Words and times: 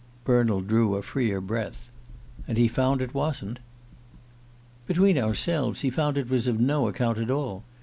'"Bernald 0.25 0.67
drew 0.67 0.95
a 0.95 1.03
freer 1.03 1.39
breath. 1.39 1.91
"And 2.47 2.57
he 2.57 2.67
found 2.67 3.03
it 3.03 3.13
wasn't?" 3.13 3.59
"Between 4.87 5.19
ourselves, 5.19 5.81
he 5.81 5.91
found 5.91 6.17
it 6.17 6.27
was 6.27 6.47
of 6.47 6.59
no 6.59 6.87
account 6.87 7.19
at 7.19 7.29
all. 7.29 7.63